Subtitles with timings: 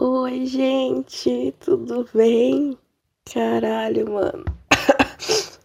[0.00, 2.78] Oi, gente, tudo bem?
[3.34, 4.44] Caralho, mano.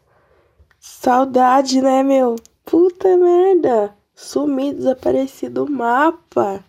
[0.79, 2.35] Saudade, né, meu?
[2.65, 3.95] Puta merda.
[4.15, 6.65] Sumi, desapareci do mapa.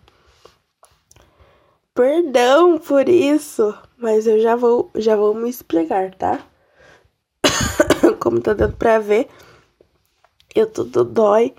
[1.95, 6.45] Perdão por isso, mas eu já vou, já vou me explicar, tá?
[8.21, 9.27] Como tá dando pra ver,
[10.53, 11.55] eu tudo dói.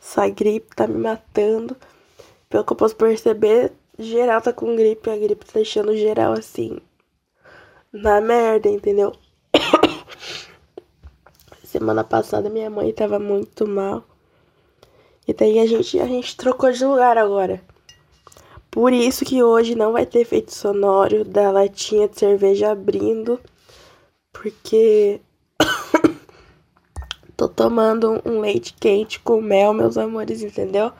[0.00, 1.76] Essa gripe tá me matando.
[2.48, 5.10] Pelo que eu posso perceber, geral tá com gripe.
[5.10, 6.78] A gripe tá deixando geral assim.
[7.92, 9.12] Na merda, entendeu?
[11.64, 14.04] Semana passada minha mãe tava muito mal.
[15.26, 17.62] E daí a gente, a gente trocou de lugar agora.
[18.70, 23.40] Por isso que hoje não vai ter efeito sonoro da latinha de cerveja abrindo.
[24.32, 25.20] Porque
[27.36, 30.92] tô tomando um leite quente com mel, meus amores, entendeu?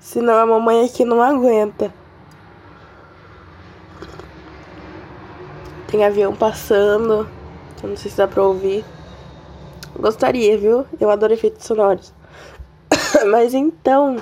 [0.00, 1.92] Senão a mamãe aqui não aguenta.
[5.88, 7.28] Tem avião passando.
[7.82, 8.82] Eu não sei se dá pra ouvir.
[9.94, 10.86] Gostaria, viu?
[10.98, 12.14] Eu adoro efeitos sonoros.
[13.30, 14.16] Mas então.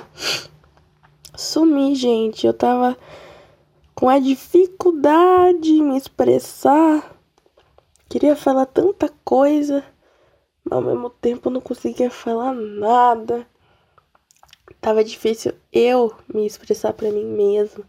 [1.33, 2.45] Sumi, gente.
[2.45, 2.97] Eu tava
[3.95, 7.09] com a dificuldade em me expressar.
[8.09, 9.81] Queria falar tanta coisa.
[10.65, 13.47] Mas ao mesmo tempo não conseguia falar nada
[14.79, 17.83] tava difícil eu me expressar para mim mesmo.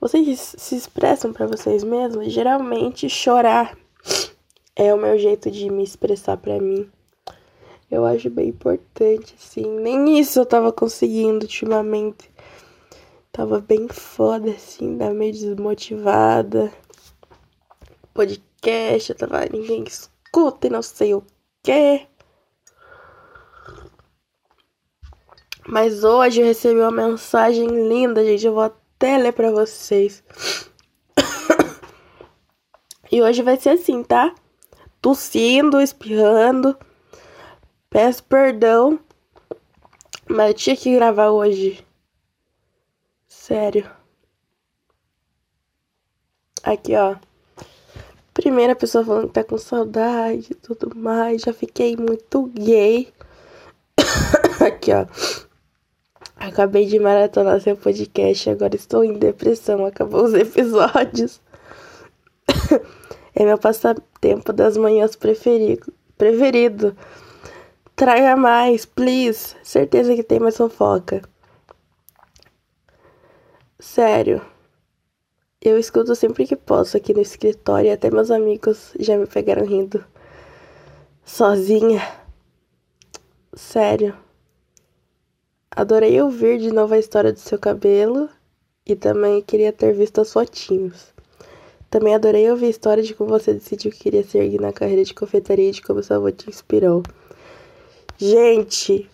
[0.00, 2.32] Vocês se expressam para vocês mesmos?
[2.32, 3.76] Geralmente chorar
[4.74, 6.88] é o meu jeito de me expressar para mim.
[7.90, 9.64] Eu acho bem importante, assim.
[9.80, 12.30] Nem isso eu tava conseguindo ultimamente.
[13.32, 16.72] Tava bem foda, assim, tava meio desmotivada.
[18.12, 19.46] Podcast, eu tava.
[19.46, 21.22] Ninguém escuta e não sei o
[21.62, 22.06] que.
[25.68, 28.46] Mas hoje eu recebi uma mensagem linda, gente.
[28.46, 30.22] Eu vou até ler pra vocês.
[33.10, 34.32] e hoje vai ser assim, tá?
[35.02, 36.76] Tossindo, espirrando.
[37.90, 39.00] Peço perdão.
[40.28, 41.84] Mas eu tinha que gravar hoje.
[43.26, 43.90] Sério.
[46.62, 47.16] Aqui, ó.
[48.32, 51.42] Primeira pessoa falando que tá com saudade e tudo mais.
[51.42, 53.12] Já fiquei muito gay.
[54.64, 55.06] Aqui, ó.
[56.36, 59.86] Acabei de maratonar seu podcast, agora estou em depressão.
[59.86, 61.40] Acabou os episódios.
[63.34, 65.92] é meu passatempo das manhãs preferido.
[66.18, 66.96] preferido.
[67.96, 69.56] Traga mais, please.
[69.62, 71.22] Certeza que tem mais fofoca.
[73.80, 74.42] Sério.
[75.60, 79.64] Eu escuto sempre que posso aqui no escritório e até meus amigos já me pegaram
[79.64, 80.04] rindo.
[81.24, 82.06] Sozinha.
[83.54, 84.25] Sério.
[85.76, 88.30] Adorei ouvir de novo a história do seu cabelo
[88.86, 91.12] e também queria ter visto as fotinhos.
[91.90, 95.12] Também adorei ouvir a história de como você decidiu que queria seguir na carreira de
[95.12, 97.02] confeitaria e de como seu avô te inspirou.
[98.16, 99.06] Gente,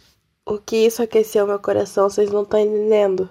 [0.46, 3.28] o que isso aqueceu meu coração, vocês não estão entendendo.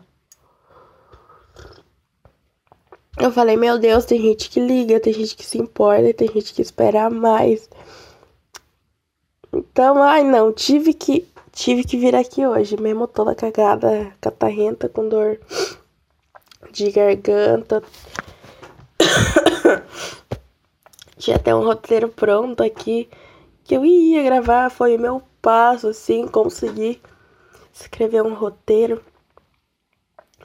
[3.18, 6.54] Eu falei, meu Deus, tem gente que liga, tem gente que se importa, tem gente
[6.54, 7.70] que espera mais.
[9.54, 15.08] Então, ai não, tive que Tive que vir aqui hoje, mesmo toda cagada, catarrenta, com
[15.08, 15.40] dor
[16.72, 17.84] de garganta.
[21.18, 23.10] Tinha até um roteiro pronto aqui
[23.64, 24.70] que eu ia gravar.
[24.70, 27.02] Foi o meu passo, assim, conseguir
[27.74, 29.04] escrever um roteiro.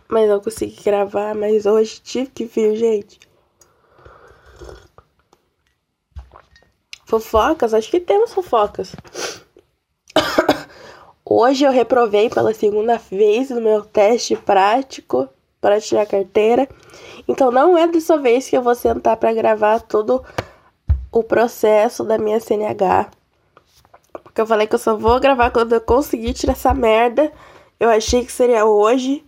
[0.09, 3.21] Mas não consegui gravar, mas hoje tive que vir, gente.
[7.07, 7.73] Fofocas?
[7.73, 8.95] Acho que temos fofocas.
[11.29, 15.29] Hoje eu reprovei pela segunda vez no meu teste prático
[15.61, 16.69] para tirar carteira.
[17.27, 20.25] Então não é dessa vez que eu vou sentar para gravar todo
[21.11, 23.11] o processo da minha CNH.
[24.23, 27.33] Porque eu falei que eu só vou gravar quando eu conseguir tirar essa merda.
[27.81, 29.25] Eu achei que seria hoje,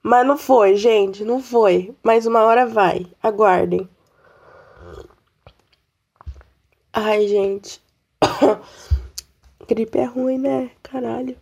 [0.00, 1.92] mas não foi, gente, não foi.
[2.00, 3.08] Mas uma hora vai.
[3.20, 3.88] Aguardem.
[6.92, 7.82] Ai, gente.
[9.70, 10.72] Gripe é ruim, né?
[10.82, 11.36] Caralho.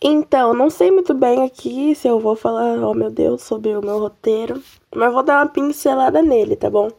[0.00, 3.82] Então, não sei muito bem aqui se eu vou falar, oh meu Deus, sobre o
[3.82, 4.62] meu roteiro.
[4.94, 6.90] Mas vou dar uma pincelada nele, tá bom?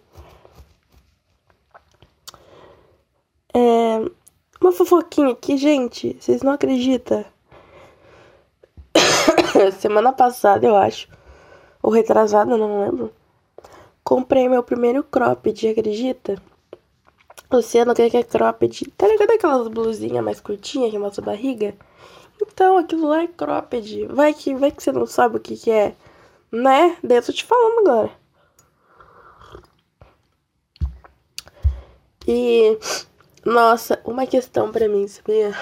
[3.51, 3.99] É.
[4.61, 6.15] Uma fofoquinha aqui, gente.
[6.19, 7.25] Vocês não acreditam?
[9.79, 11.09] Semana passada, eu acho.
[11.81, 13.11] Ou retrasada, não lembro.
[14.03, 16.39] Comprei meu primeiro cropped, acredita?
[17.51, 18.91] Luciano quer que é cropped.
[18.97, 21.73] Tá ligado aquelas blusinhas mais curtinhas que mostra a barriga?
[22.41, 24.05] Então, aquilo lá é cropped.
[24.07, 25.95] Vai que, vai que você não sabe o que, que é.
[26.51, 26.97] Né?
[27.03, 28.11] Daí eu tô te falando agora.
[32.27, 32.77] E,
[33.45, 35.53] nossa, uma questão pra mim, sabia?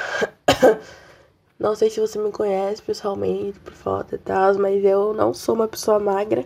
[1.58, 5.56] Não sei se você me conhece pessoalmente, por foto e tal, mas eu não sou
[5.56, 6.44] uma pessoa magra.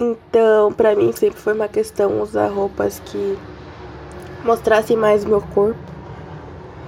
[0.00, 3.38] Então, pra mim sempre foi uma questão usar roupas que
[4.44, 5.78] mostrassem mais meu corpo.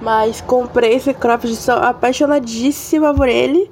[0.01, 3.71] Mas comprei esse cropped, sou apaixonadíssima por ele.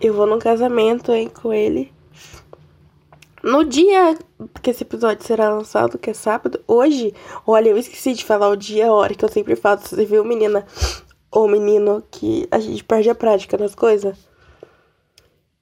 [0.00, 1.92] Eu vou num casamento, hein, com ele.
[3.42, 4.18] No dia
[4.60, 7.14] que esse episódio será lançado, que é sábado, hoje,
[7.46, 9.94] olha, eu esqueci de falar o dia, a hora que eu sempre faço.
[9.94, 10.66] Você viu, menina
[11.30, 14.18] ou menino, que a gente perde a prática das coisas?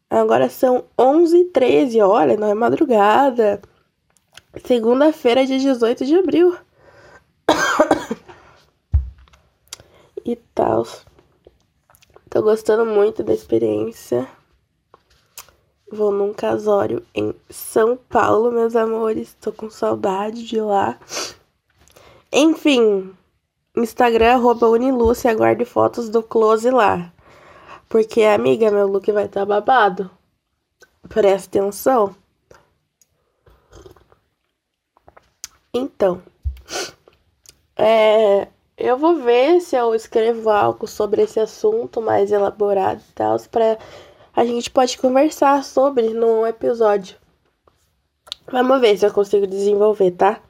[0.09, 3.61] Agora são 11h13, olha, não é madrugada.
[4.65, 6.57] Segunda-feira, dia 18 de abril.
[10.25, 10.87] E tal.
[12.31, 14.27] Tô gostando muito da experiência.
[15.93, 19.37] Vou num casório em São Paulo, meus amores.
[19.41, 20.99] Tô com saudade de lá.
[22.33, 23.15] Enfim,
[23.77, 27.13] Instagram, arroba Uniluce, aguarde fotos do close lá.
[27.89, 30.11] Porque, amiga, meu look vai estar tá babado.
[31.09, 32.17] Presta atenção.
[35.73, 36.23] Então,
[37.77, 43.39] é, eu vou ver se eu escrevo algo sobre esse assunto mais elaborado e tal,
[43.51, 43.79] para
[44.35, 47.17] a gente pode conversar sobre no episódio.
[48.51, 50.41] Vamos ver se eu consigo desenvolver, tá?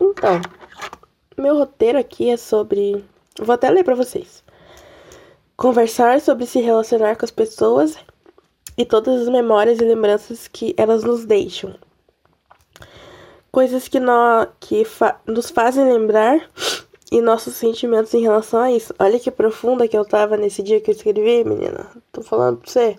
[0.00, 0.40] Então,
[1.36, 3.04] meu roteiro aqui é sobre.
[3.40, 4.44] Vou até ler para vocês.
[5.56, 7.96] Conversar sobre se relacionar com as pessoas
[8.76, 11.74] e todas as memórias e lembranças que elas nos deixam.
[13.56, 16.46] Coisas que, nós, que fa nos fazem lembrar
[17.10, 18.94] e nossos sentimentos em relação a isso.
[18.98, 21.90] Olha que profunda que eu tava nesse dia que eu escrevi, menina.
[22.12, 22.98] Tô falando pra você.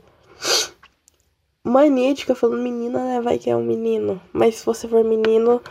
[2.15, 3.21] Ficar falando menina, né?
[3.21, 4.19] Vai que é um menino.
[4.33, 5.61] Mas se você for menino,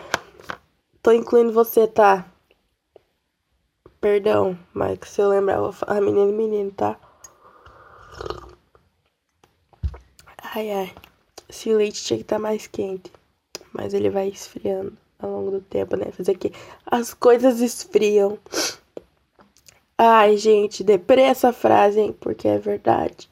[1.02, 2.24] tô incluindo você, tá?
[4.00, 6.96] Perdão, mas se eu lembrar, eu vou falar menino e menino, tá?
[10.54, 10.94] Ai, ai.
[11.48, 13.15] Esse leite tinha que estar tá mais quente.
[13.76, 16.06] Mas ele vai esfriando ao longo do tempo, né?
[16.12, 16.52] Fazer que
[16.86, 18.38] as coisas esfriam.
[19.98, 22.16] Ai, gente, deprê essa frase, hein?
[22.18, 23.30] Porque é verdade.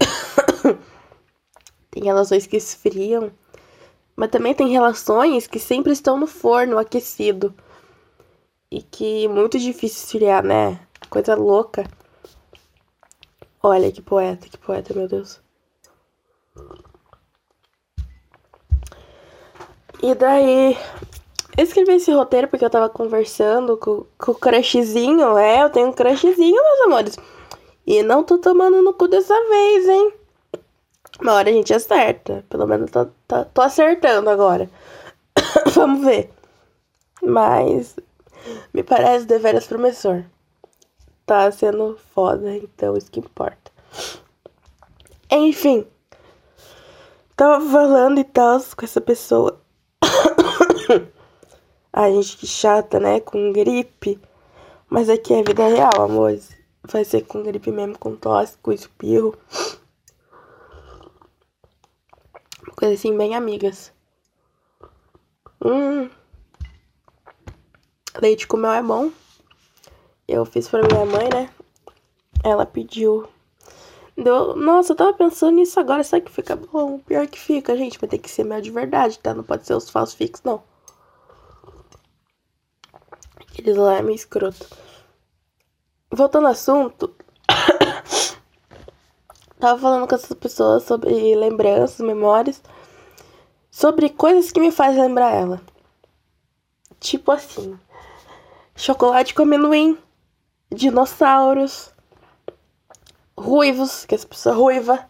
[1.90, 3.30] tem relações que esfriam,
[4.16, 7.54] mas também tem relações que sempre estão no forno aquecido.
[8.70, 10.80] E que é muito difícil esfriar, né?
[11.10, 11.84] Coisa louca.
[13.62, 15.43] Olha que poeta, que poeta, meu Deus.
[20.02, 20.76] E daí,
[21.56, 25.38] eu escrevi esse roteiro porque eu tava conversando com, com o crushzinho.
[25.38, 27.16] É, eu tenho um crushzinho, meus amores.
[27.86, 30.12] E não tô tomando no cu dessa vez, hein?
[31.20, 32.44] Uma hora a gente acerta.
[32.48, 34.68] Pelo menos tô, tô, tô acertando agora.
[35.74, 36.30] Vamos ver.
[37.22, 37.96] Mas
[38.72, 40.24] me parece deveras promissor.
[41.24, 43.70] Tá sendo foda, então isso que importa.
[45.30, 45.86] Enfim.
[47.36, 49.63] Tava falando e tal com essa pessoa.
[51.92, 53.20] Ai, gente, que chata, né?
[53.20, 54.20] Com gripe.
[54.88, 56.50] Mas aqui é vida real, amores.
[56.82, 59.36] Vai ser com gripe mesmo, com tosse, com espirro.
[62.76, 63.92] Coisa assim, bem amigas.
[65.64, 66.10] Hum.
[68.20, 69.10] Leite com mel é bom.
[70.28, 71.50] Eu fiz pra minha mãe, né?
[72.42, 73.28] Ela pediu.
[74.16, 74.54] Deu...
[74.56, 76.04] Nossa, eu tava pensando nisso agora.
[76.04, 76.98] Sabe que fica bom?
[77.00, 77.98] Pior que fica, gente.
[77.98, 79.34] Vai ter que ser mel de verdade, tá?
[79.34, 80.62] Não pode ser os falsos não.
[83.40, 84.66] Aqueles lá é meio escroto.
[86.10, 87.14] Voltando ao assunto.
[89.58, 92.62] Tava falando com essas pessoas sobre lembranças, memórias.
[93.70, 95.60] Sobre coisas que me fazem lembrar ela.
[97.00, 97.78] Tipo assim.
[98.76, 99.98] Chocolate com amendoim.
[100.70, 101.93] Dinossauros.
[103.36, 105.08] Ruivos, que essa pessoa ruiva.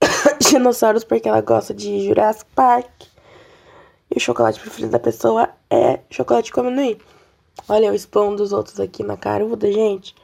[0.40, 2.90] Dinossauros porque ela gosta de Jurassic Park.
[4.10, 6.98] E o chocolate preferido da pessoa é chocolate com amendoim.
[7.68, 10.14] Olha, eu expondo os outros aqui na caruda, gente.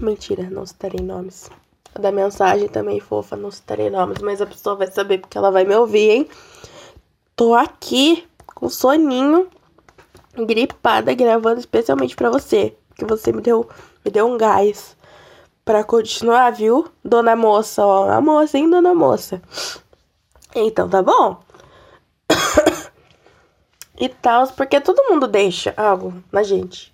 [0.00, 1.50] Mentira, não citarei nomes.
[1.98, 5.64] Da mensagem também fofa, não citarei nomes, mas a pessoa vai saber porque ela vai
[5.64, 6.28] me ouvir, hein?
[7.34, 9.48] Tô aqui com soninho,
[10.46, 13.66] gripada, gravando especialmente para você, que você me deu,
[14.04, 14.96] me deu um gás
[15.64, 16.88] para continuar, viu?
[17.04, 19.40] Dona moça, ó, a moça, hein, dona moça.
[20.52, 21.40] Então tá bom?
[23.96, 26.90] e tal, porque todo mundo deixa algo na gente.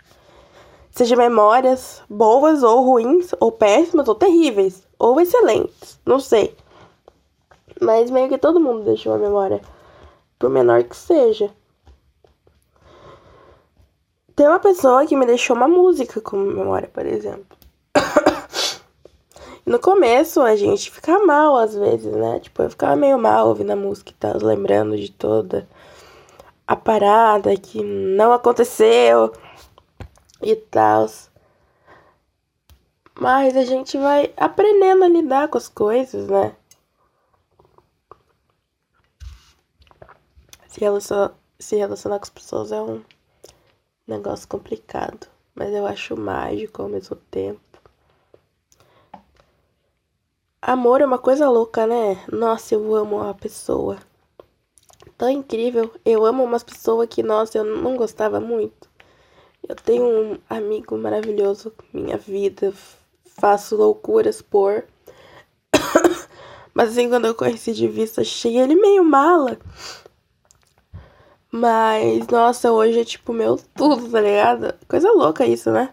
[0.91, 6.55] Seja memórias boas ou ruins, ou péssimas, ou terríveis, ou excelentes, não sei.
[7.81, 9.63] Mas meio que todo mundo deixa uma memória,
[10.39, 11.51] por menor que seja.
[14.37, 17.57] Tem uma pessoa que me deixou uma música como memória, por exemplo.
[19.65, 22.41] no começo a gente fica mal às vezes, né?
[22.41, 25.69] Tipo, eu ficava meio mal ouvindo a música e tal, lembrando de toda
[26.67, 29.33] a parada que não aconteceu
[30.43, 31.07] e tal.
[33.21, 36.57] Mas a gente vai aprendendo a lidar com as coisas, né?
[40.67, 43.01] Se relacionar, se relacionar com as pessoas é um
[44.07, 47.61] negócio complicado, mas eu acho mágico ao mesmo tempo.
[50.61, 52.25] Amor é uma coisa louca, né?
[52.33, 53.99] Nossa, eu amo uma pessoa.
[55.19, 55.93] Tão incrível.
[56.05, 58.89] Eu amo umas pessoas que, nossa, eu não gostava muito.
[59.69, 62.73] Eu tenho um amigo maravilhoso, minha vida,
[63.39, 64.85] faço loucuras por.
[66.73, 69.59] Mas assim, quando eu conheci de vista, achei ele meio mala.
[71.57, 74.75] Mas, nossa, hoje é tipo meu tudo, tá ligado?
[74.89, 75.89] Coisa louca isso, né?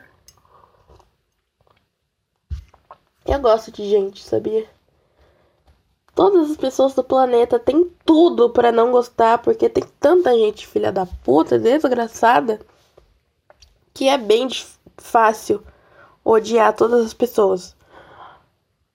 [3.24, 4.68] Eu gosto de gente, sabia?
[6.16, 10.92] Todas as pessoas do planeta têm tudo para não gostar, porque tem tanta gente filha
[10.92, 12.60] da puta, desgraçada,
[13.94, 14.48] que é bem
[14.98, 15.64] fácil
[16.26, 17.76] odiar todas as pessoas.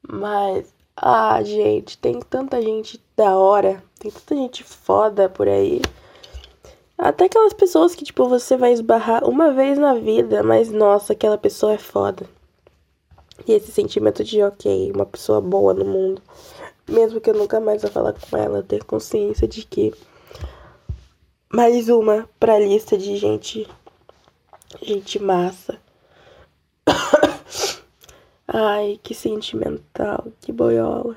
[0.02, 5.80] Mas, ah, gente, tem tanta gente da hora, tem tanta gente foda por aí.
[6.98, 11.36] Até aquelas pessoas que, tipo, você vai esbarrar uma vez na vida, mas nossa, aquela
[11.36, 12.26] pessoa é foda.
[13.46, 16.22] E esse sentimento de, ok, uma pessoa boa no mundo.
[16.88, 19.92] Mesmo que eu nunca mais vá falar com ela, ter consciência de que.
[21.52, 23.68] Mais uma pra lista de gente.
[24.82, 25.78] Gente massa.
[28.48, 31.16] Ai, que sentimental, que boiola.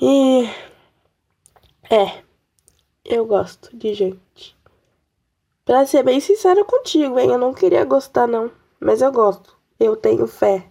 [0.00, 0.48] E
[1.90, 2.22] é,
[3.04, 4.56] eu gosto de gente.
[5.64, 7.30] Pra ser bem sincera contigo, hein?
[7.30, 8.50] Eu não queria gostar, não.
[8.80, 9.56] Mas eu gosto.
[9.78, 10.70] Eu tenho fé.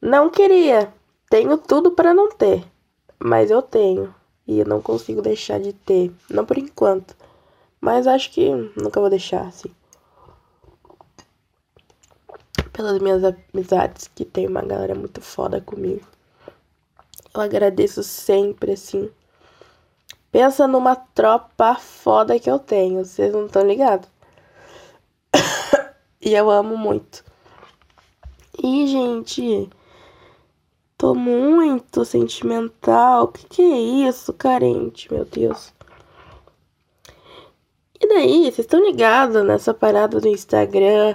[0.00, 0.92] Não queria.
[1.28, 2.64] Tenho tudo para não ter.
[3.18, 4.14] Mas eu tenho.
[4.46, 6.12] E eu não consigo deixar de ter.
[6.30, 7.16] Não por enquanto.
[7.80, 9.70] Mas acho que nunca vou deixar, assim.
[12.72, 16.06] Pelas minhas amizades, que tem uma galera muito foda comigo.
[17.34, 19.10] Eu agradeço sempre, assim.
[20.34, 24.08] Pensa numa tropa foda que eu tenho, vocês não estão ligados?
[26.20, 27.24] e eu amo muito.
[28.60, 29.70] E, gente,
[30.98, 33.28] tô muito sentimental.
[33.28, 35.72] Que que é isso, carente, meu Deus?
[38.00, 41.14] E daí, vocês estão ligados nessa parada do Instagram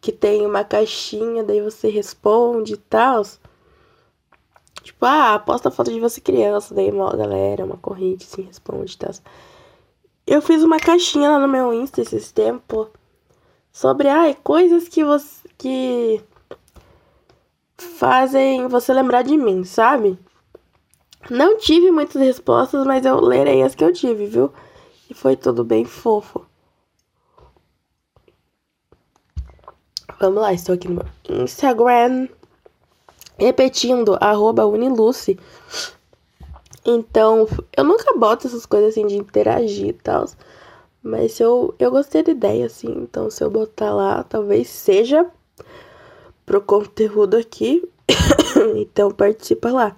[0.00, 3.22] que tem uma caixinha, daí você responde e tal?
[4.86, 8.96] Tipo, ah, posta foto de você criança, daí uma galera, uma corrente, assim, responde e
[8.96, 9.10] tal.
[10.24, 12.86] Eu fiz uma caixinha lá no meu Insta esses tempos
[13.72, 15.48] sobre, ai, coisas que você.
[15.58, 16.22] que
[17.76, 20.16] fazem você lembrar de mim, sabe?
[21.28, 24.52] Não tive muitas respostas, mas eu lerei as que eu tive, viu?
[25.10, 26.46] E foi tudo bem fofo.
[30.20, 32.28] Vamos lá, estou aqui no meu Instagram
[33.38, 35.38] repetindo, arroba Uniluce.
[36.84, 40.26] Então, eu nunca boto essas coisas assim de interagir e tal.
[41.02, 42.88] Mas eu, eu gostei da ideia, assim.
[42.88, 45.26] Então, se eu botar lá, talvez seja
[46.44, 47.88] pro conteúdo aqui.
[48.76, 49.96] então, participa lá.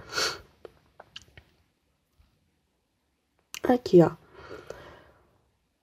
[3.62, 4.11] Aqui, ó.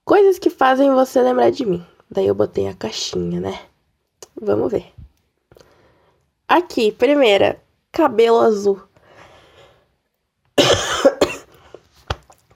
[0.03, 1.85] Coisas que fazem você lembrar de mim.
[2.09, 3.59] Daí eu botei a caixinha, né?
[4.39, 4.94] Vamos ver.
[6.47, 7.59] Aqui, primeira,
[7.91, 8.79] cabelo azul.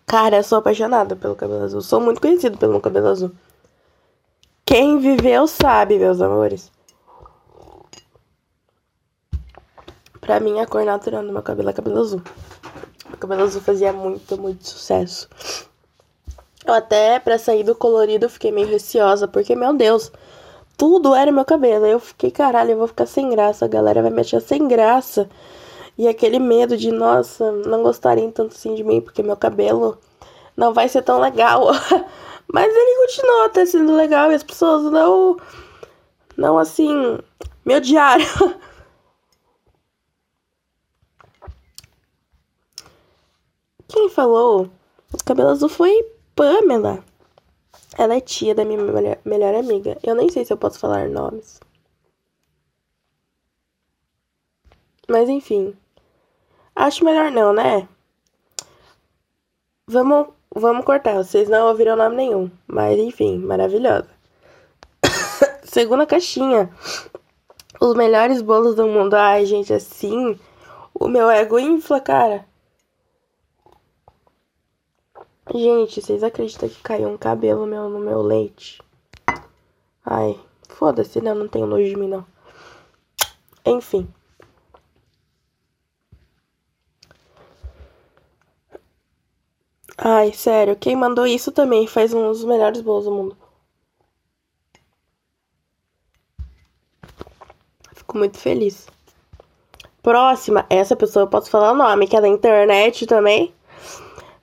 [0.06, 1.82] Cara, eu sou apaixonada pelo cabelo azul.
[1.82, 3.32] Sou muito conhecido pelo meu cabelo azul.
[4.64, 6.72] Quem viveu sabe, meus amores.
[10.22, 12.22] Pra mim, a cor natural do meu cabelo é cabelo azul.
[13.08, 15.28] Meu cabelo azul fazia muito, muito sucesso.
[16.64, 20.12] Eu até, pra sair do colorido, fiquei meio receosa, porque, meu Deus,
[20.80, 21.86] tudo era meu cabelo.
[21.86, 24.68] Aí eu fiquei, caralho, eu vou ficar sem graça, a galera vai me achar sem
[24.68, 25.30] graça.
[25.98, 30.00] E aquele medo de, nossa, não gostarem tanto assim de mim, porque meu cabelo
[30.56, 31.68] não vai ser tão legal.
[32.52, 35.38] Mas ele continuou até sendo legal e as pessoas não.
[36.38, 37.20] Não assim.
[37.66, 38.26] Me odiaram.
[43.88, 44.70] Quem falou?
[45.14, 45.92] O cabelo azul foi
[46.36, 47.04] Pamela.
[47.98, 48.82] Ela é tia da minha
[49.26, 49.98] melhor, amiga.
[50.04, 51.60] Eu nem sei se eu posso falar nomes.
[55.08, 55.76] Mas enfim.
[56.76, 57.88] Acho melhor não, né?
[59.88, 61.16] Vamos, vamos cortar.
[61.16, 62.50] Vocês não ouviram nome nenhum.
[62.68, 64.10] Mas enfim, maravilhosa.
[65.64, 66.70] Segunda caixinha.
[67.82, 69.16] Os melhores bolos do mundo.
[69.16, 70.40] Ai, gente, assim.
[70.94, 72.46] O meu ego infla, cara.
[75.54, 78.80] Gente, vocês acreditam que caiu um cabelo meu no meu leite?
[80.06, 81.32] Ai, foda-se, né?
[81.32, 82.26] Eu não tenho nojo de mim, não.
[83.66, 84.08] Enfim.
[89.98, 93.38] Ai, sério, quem mandou isso também faz um dos melhores bolos do mundo.
[97.94, 98.88] Fico muito feliz.
[100.02, 103.54] Próxima, essa pessoa eu posso falar o nome, que é da internet também.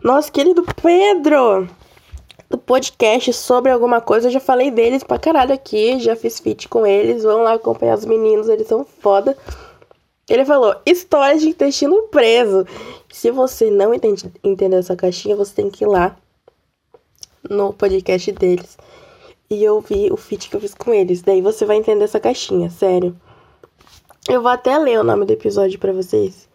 [0.06, 1.68] Nosso querido Pedro,
[2.48, 4.28] do podcast sobre alguma coisa.
[4.28, 7.24] Eu já falei deles pra caralho aqui, já fiz feat com eles.
[7.24, 9.36] Vão lá acompanhar os meninos, eles são foda.
[10.28, 12.64] Ele falou: história de intestino preso.
[13.10, 16.16] Se você não entende, entendeu essa caixinha, você tem que ir lá
[17.50, 18.78] no podcast deles
[19.50, 21.20] e ouvir o feat que eu fiz com eles.
[21.20, 23.20] Daí você vai entender essa caixinha, sério.
[24.28, 26.48] Eu vou até ler o nome do episódio para vocês.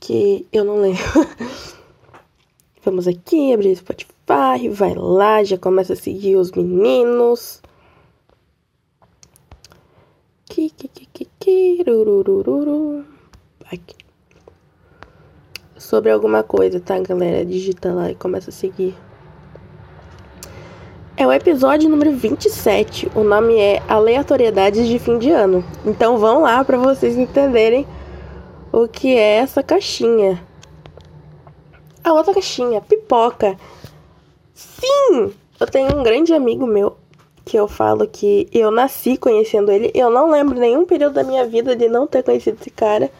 [0.00, 1.04] Que eu não lembro.
[2.86, 7.60] Vamos aqui, abrir o Spotify, vai lá, já começa a seguir os meninos.
[13.72, 13.96] Aqui.
[15.76, 17.44] Sobre alguma coisa, tá, galera?
[17.44, 18.94] Digita lá e começa a seguir.
[21.16, 23.10] É o episódio número 27.
[23.16, 25.64] O nome é Aleatoriedades de Fim de Ano.
[25.84, 27.84] Então vão lá para vocês entenderem
[28.70, 30.45] o que é essa caixinha.
[32.06, 33.58] A outra caixinha, pipoca.
[34.54, 35.34] Sim!
[35.58, 36.96] Eu tenho um grande amigo meu
[37.44, 39.90] que eu falo que eu nasci conhecendo ele.
[39.92, 43.10] Eu não lembro nenhum período da minha vida de não ter conhecido esse cara.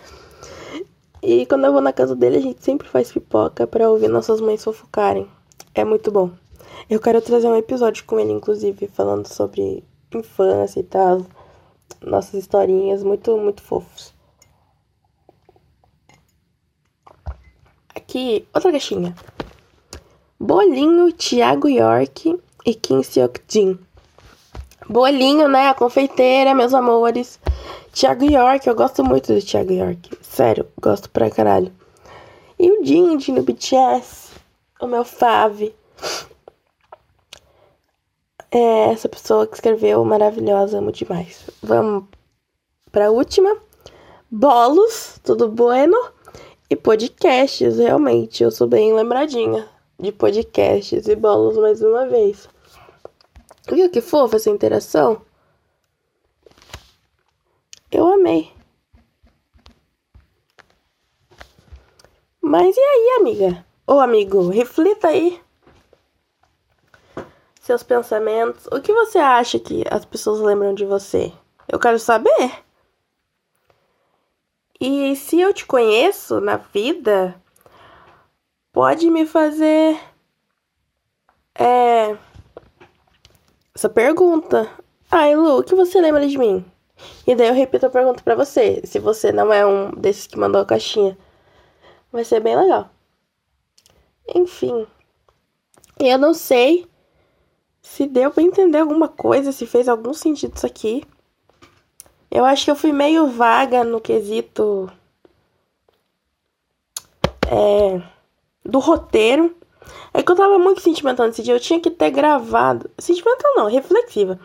[1.20, 4.40] E quando eu vou na casa dele, a gente sempre faz pipoca para ouvir nossas
[4.40, 5.26] mães fofocarem.
[5.74, 6.30] É muito bom.
[6.88, 9.82] Eu quero trazer um episódio com ele, inclusive, falando sobre
[10.14, 11.26] infância e tal.
[12.00, 14.14] Nossas historinhas muito, muito fofos.
[17.96, 19.14] Aqui, outra caixinha.
[20.38, 23.78] Bolinho, Thiago York e Kim Seok Jin.
[24.86, 25.70] Bolinho, né?
[25.70, 27.40] A confeiteira, meus amores.
[27.92, 30.10] Thiago York, eu gosto muito do Thiago York.
[30.20, 31.72] Sério, gosto pra caralho.
[32.58, 34.32] E o Jindy no BTS,
[34.78, 35.74] o meu fave.
[38.50, 41.48] É essa pessoa que escreveu maravilhosa, amo demais.
[41.62, 42.04] Vamos
[42.92, 43.56] pra última.
[44.30, 45.96] Bolos, tudo bueno.
[46.68, 49.68] E podcasts, realmente, eu sou bem lembradinha
[50.00, 52.48] de podcasts e bolos mais uma vez.
[53.70, 55.22] Viu que fofa essa interação?
[57.90, 58.52] Eu amei.
[62.40, 63.64] Mas e aí, amiga?
[63.86, 65.40] Ô amigo, reflita aí
[67.60, 68.66] seus pensamentos.
[68.72, 71.32] O que você acha que as pessoas lembram de você?
[71.68, 72.65] Eu quero saber.
[74.80, 77.40] E se eu te conheço na vida,
[78.72, 79.98] pode me fazer
[81.54, 82.16] é,
[83.74, 84.70] essa pergunta.
[85.10, 86.64] Ai, Lu, o que você lembra de mim?
[87.26, 88.82] E daí eu repito a pergunta para você.
[88.84, 91.16] Se você não é um desses que mandou a caixinha,
[92.12, 92.90] vai ser bem legal.
[94.34, 94.86] Enfim,
[95.98, 96.86] eu não sei
[97.80, 101.04] se deu para entender alguma coisa, se fez algum sentido isso aqui.
[102.36, 104.92] Eu acho que eu fui meio vaga no quesito
[107.50, 108.02] é,
[108.62, 109.56] do roteiro.
[110.12, 111.54] É que eu tava muito sentimental nesse dia.
[111.54, 112.90] Eu tinha que ter gravado.
[112.98, 114.38] Sentimental não, reflexiva.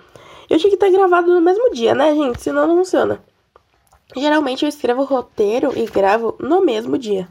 [0.49, 2.41] Eu tinha que ter gravado no mesmo dia, né, gente?
[2.41, 3.21] Senão não funciona.
[4.15, 7.27] Geralmente eu escrevo roteiro e gravo no mesmo dia.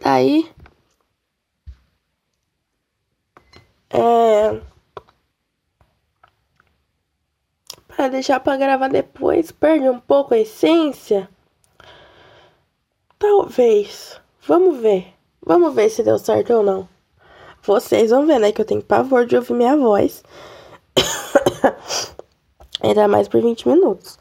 [0.00, 0.50] Daí.
[3.88, 4.75] É.
[7.96, 11.30] Para deixar para gravar depois, perde um pouco a essência?
[13.18, 14.20] Talvez.
[14.46, 15.14] Vamos ver.
[15.42, 16.86] Vamos ver se deu certo ou não.
[17.62, 18.52] Vocês vão ver, né?
[18.52, 20.22] Que eu tenho pavor de ouvir minha voz.
[22.82, 24.18] Ainda mais por 20 minutos.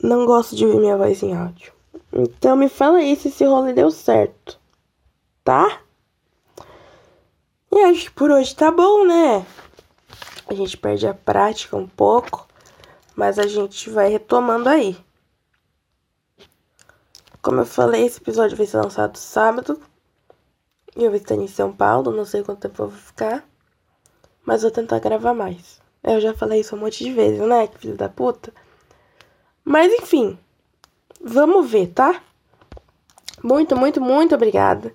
[0.00, 1.72] Não gosto de ouvir minha voz em áudio.
[2.12, 4.58] Então me fala aí se esse rolê deu certo.
[5.42, 5.80] Tá?
[7.72, 9.44] E acho que por hoje tá bom, né?
[10.46, 12.47] A gente perde a prática um pouco.
[13.18, 14.96] Mas a gente vai retomando aí.
[17.42, 19.82] Como eu falei, esse episódio vai ser lançado sábado.
[20.94, 23.44] Eu vou estar em São Paulo, não sei quanto tempo eu vou ficar.
[24.46, 25.80] Mas vou tentar gravar mais.
[26.00, 27.66] Eu já falei isso um monte de vezes, né?
[27.66, 28.54] Que filho da puta.
[29.64, 30.38] Mas enfim.
[31.20, 32.22] Vamos ver, tá?
[33.42, 34.94] Muito, muito, muito obrigada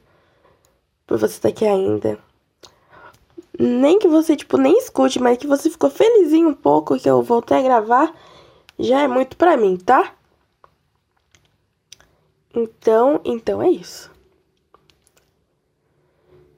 [1.06, 2.18] por você estar aqui ainda.
[3.60, 7.22] Nem que você, tipo, nem escute, mas que você ficou felizinho um pouco que eu
[7.22, 8.14] voltei a gravar,
[8.80, 10.16] já é muito pra mim, tá?
[12.54, 14.12] Então, então é isso.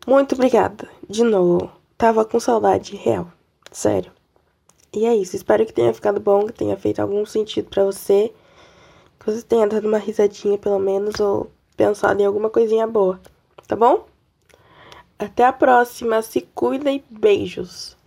[0.08, 0.90] Muito obrigada.
[1.10, 1.72] De novo.
[1.98, 3.32] Tava com saudade real.
[3.72, 4.12] Sério.
[4.94, 5.36] E é isso.
[5.36, 8.34] Espero que tenha ficado bom, que tenha feito algum sentido para você.
[9.20, 13.20] Que você tenha dado uma risadinha, pelo menos, ou pensado em alguma coisinha boa.
[13.68, 14.06] Tá bom?
[15.18, 16.22] Até a próxima.
[16.22, 17.98] Se cuida e beijos.